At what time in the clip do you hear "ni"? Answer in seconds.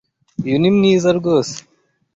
0.59-0.69